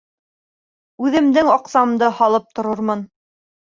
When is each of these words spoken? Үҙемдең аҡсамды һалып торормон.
Үҙемдең 1.07 1.51
аҡсамды 1.57 2.11
һалып 2.23 2.49
торормон. 2.61 3.09